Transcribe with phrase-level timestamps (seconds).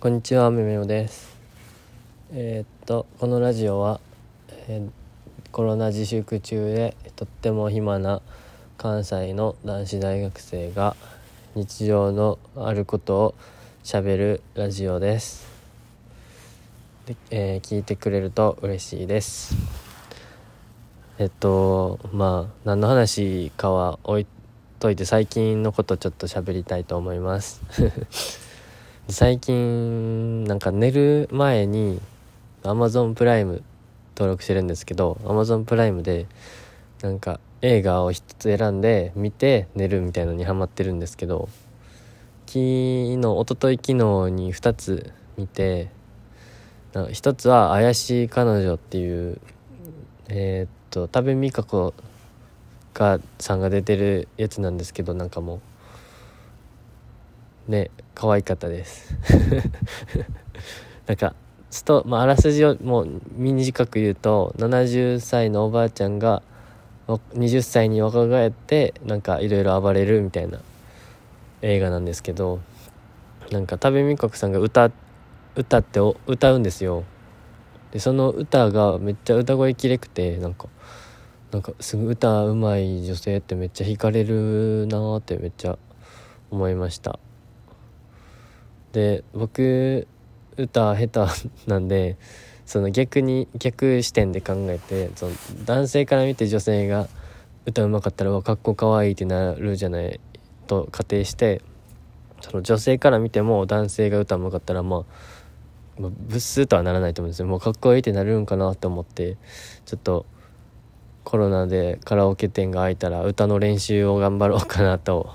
[0.00, 1.36] こんにちはめめおです。
[2.30, 3.98] えー、っとこのラジオは、
[4.68, 4.90] えー、
[5.50, 8.22] コロナ自粛中でとっても暇な
[8.76, 10.94] 関西の男子大学生が
[11.56, 13.34] 日常のあることを
[13.82, 15.48] しゃべるラジオです。
[17.06, 19.56] で、えー、聞いてくれると嬉しいです。
[21.18, 24.26] えっとまあ何の話かは置い
[24.78, 27.60] といて最近のことちょっと喋りたいと思います。
[29.10, 31.98] 最近なんか寝る前に
[32.62, 33.62] Amazon プライム
[34.14, 36.26] 登録してるんですけど Amazon プライムで
[37.00, 41.48] なんか映画を一つ選んで見て寝るみたいのにハマってるんですけど
[42.44, 43.94] 昨日一昨日昨日
[44.30, 45.88] に2つ見て
[47.10, 49.40] 一つは「怪しい彼女」っていう
[50.28, 51.94] えー、っと多部未華子
[52.92, 55.60] がさんが出てるやつなんですけどなんかもう
[57.68, 59.14] ね可愛かったです。
[61.06, 61.34] なんか
[61.70, 66.42] スト、まあ、あらすじをもう短く言うと70歳のおばあちゃんが
[67.06, 70.60] 20歳に若返ってなんかいろいろ暴れるみたいな
[71.62, 72.60] 映画なんですけど
[73.50, 74.90] なんか多部未華子さんが歌
[75.56, 77.04] 歌って歌うんですよ。
[77.92, 80.68] でその歌がめっちゃ歌声きれくてなんか
[81.50, 85.78] なんかすぐ歌うまい女性ってめっちゃ惹かれるなーってめっちゃ
[86.50, 87.18] 思いました。
[88.92, 90.06] で僕
[90.56, 92.16] 歌下手なんで
[92.66, 95.32] その逆に逆視点で考えてその
[95.64, 97.08] 男性から見て女性が
[97.66, 100.20] 歌うまかったらかっこかわいいってなるじゃない
[100.66, 101.62] と仮定して
[102.40, 105.04] その女性から見ても男性が歌うまかったらまあ
[106.00, 107.46] まあ、ブスとはならないと思うんですよ。
[107.46, 109.36] もうかっこいいってなるんかなと思って
[109.84, 110.26] ちょっと
[111.24, 115.34] コロナでカラオケ店が開いたら歌の練習を頑張ろうかなと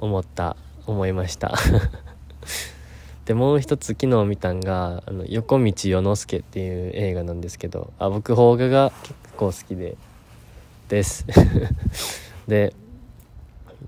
[0.00, 1.54] 思った思いました。
[3.32, 9.96] でもう一つ昨日見たんが「あの横道世之助」っていう映画なんですけどあ僕邦画が結構好きで
[10.90, 11.24] です。
[12.46, 12.74] で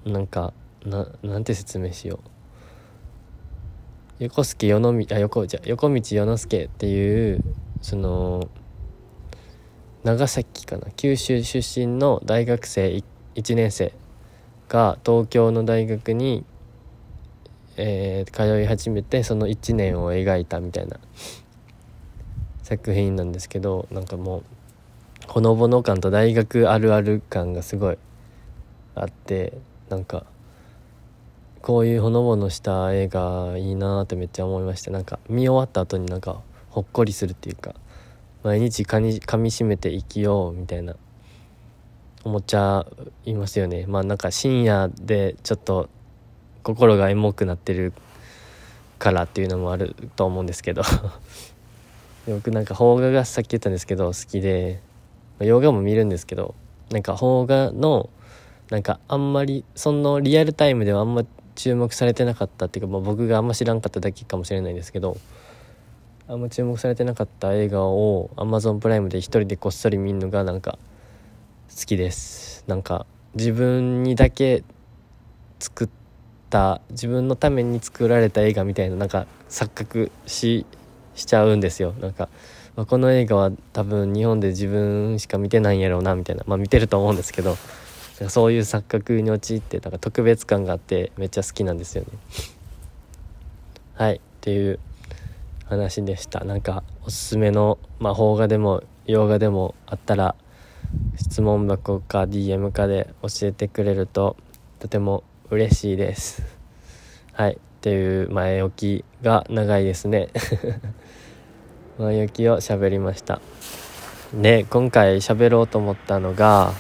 [0.07, 0.55] なんか
[0.87, 2.21] ななんて説明しよ
[4.19, 4.25] う。
[4.25, 7.45] 横助世のあ横じゃ横道世之助っていう
[7.83, 8.49] その
[10.05, 10.87] 長崎かな？
[10.97, 13.03] 九州出身の大学生
[13.35, 13.93] 1年生
[14.71, 16.47] が東京の大学に
[17.77, 20.99] えー、通い始めてその1年を描いたみたいな
[22.63, 24.45] 作品なんですけどなんかもう
[25.27, 27.99] ほのぼの感と大学あるある感がすごい
[28.95, 29.55] あって
[29.89, 30.25] なんか
[31.63, 37.75] こういうほのぼのした映画いいなってめっちゃ思いましたなんか見終わった後になんかほっこりするっていうか
[38.43, 40.95] 毎日かみかみしめて生きようみたいな
[42.25, 42.87] 思っちゃ
[43.25, 43.85] いますよね。
[43.87, 45.89] まあなんか深夜でちょっと
[46.65, 47.93] 心がエモくなってる
[48.99, 50.83] からっていうのもあると思うんですけど。
[52.27, 54.81] 僕なんか邦画がさっき言ったんですけど好きで
[55.41, 56.55] 洋画も見るんですけど
[56.91, 58.09] なんか邦画の
[58.71, 65.19] なんかあんまりそのリアルタイムではあんま注目されてなかったっていうか、まあ、僕があんま知らんかっただけかもしれないんですけど
[66.27, 70.79] あんま注目されてなかった映画を Amazon プライムで一人でこっそり見るのがなんか
[71.69, 72.65] 好きです。
[72.67, 73.05] なんか
[73.35, 74.65] 自分にだけ
[75.59, 76.04] 作って
[76.55, 80.65] た自分のために作られた映画みたいななんか錯覚し
[81.17, 81.95] しちゃうんですよ。
[82.01, 82.29] なんか、
[82.77, 86.45] まあ、この映画は多分日本で自分しか見てないんやろうなみたいな。
[86.47, 87.57] まあ見てると思うんですけど
[88.29, 92.09] そういう錯覚に陥ってなんか特別感があってめっちゃ好きなんですよね。
[93.95, 94.79] はいっていう
[95.65, 96.45] 話でした。
[96.45, 100.37] なんかおすすめの、まあ、邦画でも洋画でもあったら
[101.17, 104.37] 質問箱か DM かで教えてくれると
[104.79, 106.43] とても嬉しいです。
[107.33, 107.53] はい。
[107.53, 110.29] っていう前置きが長いですね。
[111.99, 113.41] 前置きを喋りました。
[114.33, 116.73] で今回喋ろうと思ったのが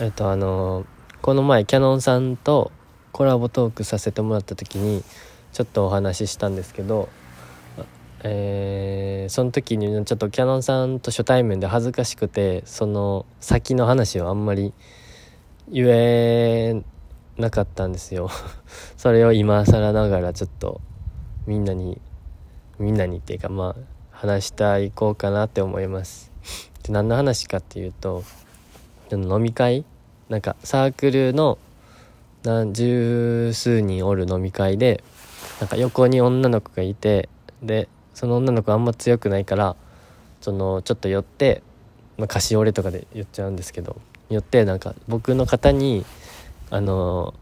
[0.00, 0.86] えっとあの
[1.20, 2.72] この前キャノンさんと
[3.12, 5.02] コラボトークさせてもらった時に
[5.52, 7.08] ちょっとお話ししたんですけど
[8.22, 14.72] えー、その時にちょっとキャノンさんと初対面で恥ずかしくてその先の話をあんまり
[15.68, 16.82] 言え
[17.38, 18.30] なかったんですよ。
[18.96, 20.80] それを今更ながらちょっと
[21.46, 22.00] みんなに
[22.78, 26.30] みんなにっていうかまあ話したいこうかなって思います。
[26.82, 28.24] で何の話かっていうと
[29.12, 29.84] 飲み会？
[30.28, 31.58] なんかサークルの
[32.42, 35.02] 何十数人おる飲み会で
[35.60, 37.28] なんか横に女の子がいて
[37.62, 39.76] でその女の子あんま強くないから
[40.40, 41.62] そのちょっと寄って、
[42.18, 43.96] まあ、菓子折れとかで言っちゃうんですけど
[44.30, 46.04] 寄ってなんか僕の肩に
[46.70, 47.34] あの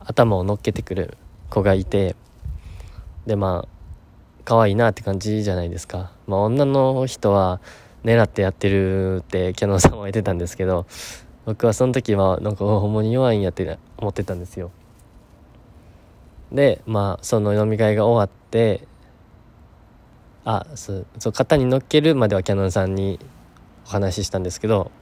[0.00, 1.16] 頭を乗っけてくる
[1.50, 2.16] 子がいて
[3.26, 3.68] でまあ
[4.44, 6.12] 可愛いなって感じじゃないですか。
[6.26, 7.60] まあ女の人は
[8.04, 10.86] 狙ってやってるってキャノンさんは言ってたんですけど
[11.44, 14.70] 僕はその時はなんかほんまに弱いんやって思ってたんですよ。
[16.52, 18.86] でまあその飲み会が終わって
[20.44, 23.18] あそうそう肩に乗っけるまではキャノンさんに
[23.84, 24.92] お話ししたんですけど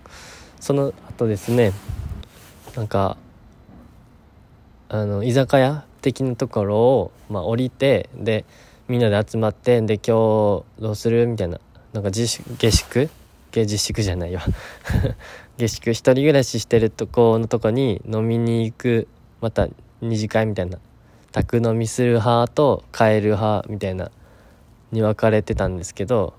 [0.58, 1.72] その後ですね
[2.76, 3.16] なんか
[4.88, 8.44] あの居酒屋的なところを、まあ、降りてで
[8.88, 11.60] みんなで集まってで今日どうするみたいな
[11.92, 13.08] なんか自粛下宿
[13.52, 14.40] 下自粛じゃないよ
[15.56, 19.08] 下宿一人暮らししてるとこのとこに飲みに行く
[19.40, 19.68] また
[20.00, 20.78] 二次会みたいな
[21.30, 24.10] 宅飲みする派と帰る派みたいな
[24.92, 26.34] に分かれてたんですけど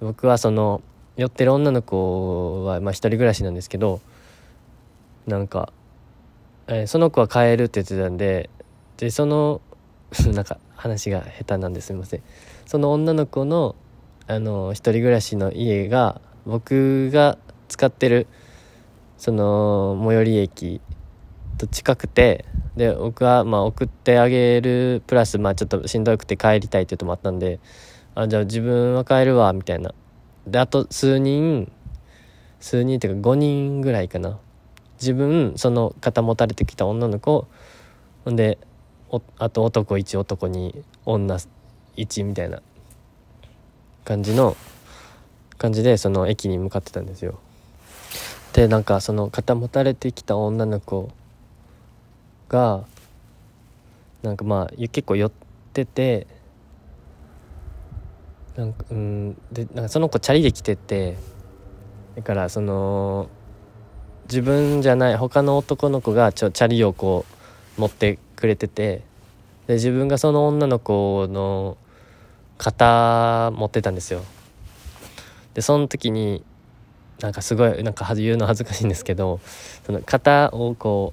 [0.00, 0.82] 僕はその
[1.16, 4.00] 寄ってる女の子は、まあ、一人暮らしなんですけど
[5.26, 5.72] なんか、
[6.66, 8.50] えー、その子は帰るって言ってたんで
[8.96, 9.60] でその
[10.32, 12.22] なんか話が下手なんですみません。
[12.66, 13.74] その女の子の
[14.28, 17.38] あの一人暮らしの家が僕が
[17.68, 18.26] 使ってる
[19.16, 20.80] その最寄り駅
[21.58, 22.44] と近くて
[22.76, 27.60] で僕はまあ送ってあげるプラスまあちょっとしんどくて帰りたいっていうのもあったんで
[28.14, 29.94] あじゃあ自分は帰るわみたいな。
[30.46, 31.70] であと数人
[32.60, 34.38] 数人っていうか5人ぐらいかな。
[35.02, 37.48] 自分その肩持たれてきた女の子。
[38.24, 38.58] ほんで
[39.36, 41.36] あと男1男2女
[41.96, 42.62] 1みたいな
[44.04, 44.56] 感じの
[45.58, 47.40] 感じでその駅に向かってたんですよ。
[48.52, 51.10] でなんかその肩持たれてきた女の子
[52.48, 52.84] が
[54.22, 55.32] なんかまあ結構寄っ
[55.72, 56.26] てて
[58.56, 61.16] なんかうんでなんかその子チャリで来てて
[62.14, 63.28] だからその
[64.32, 67.26] 自分じゃない他の男の子がちょチャリをこ
[67.76, 69.02] う持ってくれてて
[69.66, 71.76] で自分がその女の子の
[72.56, 74.24] 肩持ってたんですよ。
[75.52, 76.42] でその時に
[77.20, 79.38] なんかすごいなんか言うの恥ずかしいんですけど
[79.84, 81.12] その肩をこ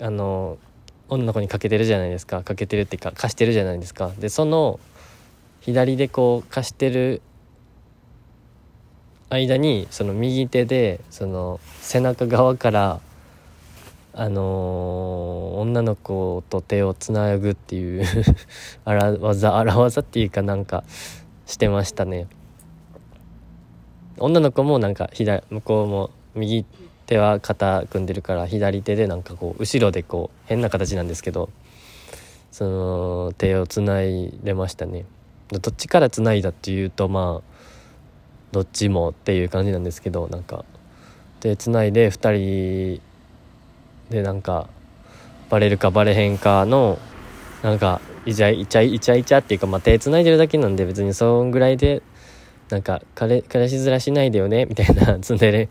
[0.00, 0.56] うあの
[1.10, 2.42] 女の子にかけてるじゃないですか。
[2.42, 4.12] かけてるっていうか貸してるじゃないですか。
[4.18, 4.80] でその
[5.60, 7.20] 左でこう貸してる
[9.30, 13.00] 間にその右手でその背中側から
[14.14, 18.04] あのー、女の子と手をつなぐっていう
[18.84, 20.82] 荒技荒技っていうかなんか
[21.46, 22.26] してましたね。
[24.18, 26.64] 女の子もなんか左向こうも右
[27.06, 31.48] 手は肩組んでるから左手でなんかこう後ろでこう変な形なんですけど
[32.50, 35.04] その手をつないでましたね。
[35.52, 37.57] どっちからつないだっていうとまあ
[38.52, 40.64] どっちもっていう感じなんですけどなんか
[41.40, 43.02] 手つないで2人
[44.10, 44.68] でなんか
[45.50, 46.98] バレるかバレへんかの
[47.62, 52.02] なんかイチャイチャイチャイチャっていうか、まあ、手つないでるだけなんで別にそんぐらいで
[52.70, 55.68] なんか彼彼氏面しないでよねみたいなツンデレ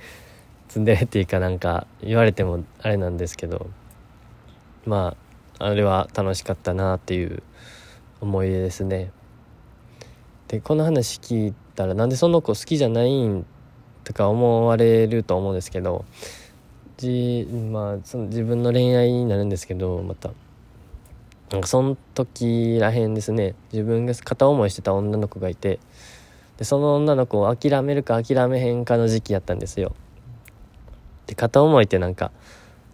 [0.68, 3.70] ツンデレっていうかなんか言われてもあれなんですけど
[4.86, 5.16] ま
[5.60, 7.44] ああれは楽しかったなっていう
[8.22, 9.12] 思い出ですね。
[10.48, 13.46] でこの話聞いたらなんでその子好きじゃないん
[14.04, 16.06] とか思われると思うんですけど
[16.98, 20.32] じまあその自分の恋愛になるんですけどまた
[21.52, 23.56] なんかその時らへんですね。
[23.72, 25.80] 自分が片思いしてた女の子がいて
[26.58, 29.96] でその女の子を諦めるか諦めへんかの時期やったんですよ。
[31.28, 32.32] で片思いってなんか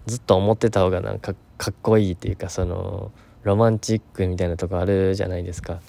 [0.06, 3.12] ずっと思ってた方がなんかかっこいいっていうかその
[3.44, 5.80] ロマンチックみたいなとこあるじゃないですか。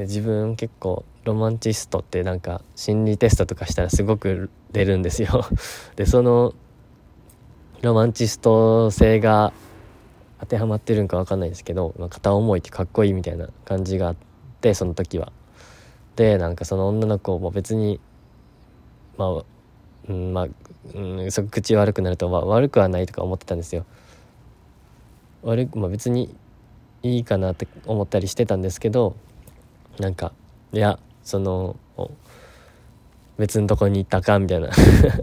[0.00, 5.44] で自分結構ロマンチストってなんか心理テストとかしたらすごく出るんですよ
[5.94, 6.54] でその
[7.82, 9.52] ロマンチスト性が
[10.38, 14.16] 当てはまってるんか分かんないですけど、まあ、片思いってかっこいいみたいな感じがあっ
[14.62, 15.32] てその時は。
[16.16, 18.00] でなんかその女の子も別に
[19.18, 19.44] まあ
[20.08, 20.46] うんまあ、
[20.94, 23.84] うん、そ口悪くなると、まあ、悪くはないとか思ってたんですよ。
[25.42, 26.34] 悪くまあ別に
[27.02, 29.14] いいかなって思ったりしてたんですけど
[30.00, 30.32] なんか
[30.72, 31.76] いやその
[33.36, 34.70] 別のとこに行ったかみたいな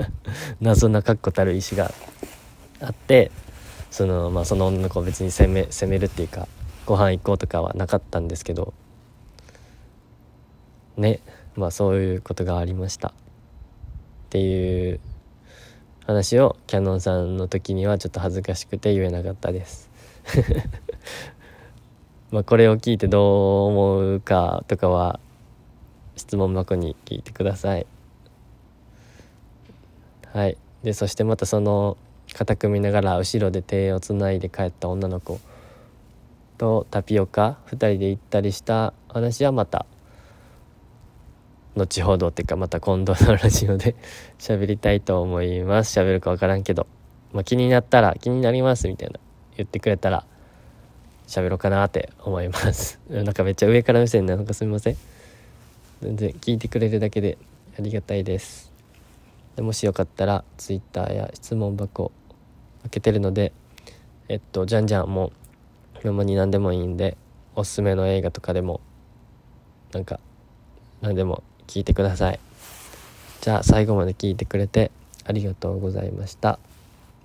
[0.62, 1.92] 謎な確固たる意志が
[2.80, 3.32] あって
[3.90, 6.48] その,、まあ、その女の子を別に責め責めるっていうか
[6.86, 8.74] ご飯行こうとかはなかったんですけど
[10.96, 11.22] ね
[11.56, 13.10] まあそういうことがありました。
[13.10, 13.12] っ
[14.30, 15.00] ていう
[16.06, 19.90] 話をキャノンさんの時にはちょっと恥ずかしくて言えなかったです。
[22.32, 25.20] まあこれを聞いてどう思うかとかは
[26.16, 27.88] 質問箱に聞いてください。
[30.34, 30.58] はい。
[30.84, 31.98] でそしてまたその
[32.34, 35.40] 肩組みながら後ろで手をつないで帰った女の子
[36.58, 39.86] とタピオカ2人で行ったりした話はまた
[41.76, 43.96] 後ほどっていうかまた今度のラジオで
[44.40, 45.98] 喋りたいと思います。
[45.98, 46.88] 喋るか分からんけど、
[47.32, 49.20] まあ、気になったら気になりますみたいな
[49.56, 50.26] 言ってくれたら
[51.28, 53.00] 喋ろうかなって思います。
[53.10, 54.98] なんかめっちゃ上から目線なのかすみません。
[56.02, 57.38] 全然聞いてくれるだけで
[57.78, 58.72] ありがたいです。
[59.56, 62.12] でもしよかったら Twitter や質問箱
[62.84, 63.52] 開けてるので
[64.30, 65.32] えっとじゃんじゃんも
[65.96, 67.18] うほんまに何でもいいんで
[67.56, 68.82] おすすめの映画とかでも
[69.92, 70.20] なんか
[71.02, 72.40] 何でも聞いてください。
[73.42, 74.92] じゃあ最後まで聞いてくれて
[75.26, 76.60] ありがとうございました。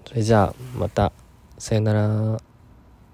[0.07, 1.13] それじゃあまた。
[1.59, 2.52] さよなら。